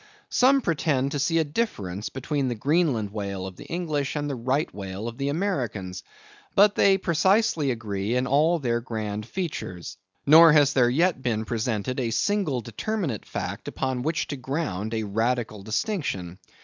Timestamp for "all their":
8.25-8.81